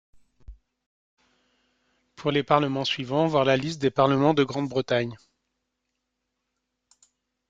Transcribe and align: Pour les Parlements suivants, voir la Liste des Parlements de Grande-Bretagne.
Pour 2.15 2.31
les 2.31 2.41
Parlements 2.41 2.85
suivants, 2.85 3.27
voir 3.27 3.45
la 3.45 3.55
Liste 3.55 3.79
des 3.79 3.91
Parlements 3.91 4.33
de 4.33 4.43
Grande-Bretagne. 4.43 5.15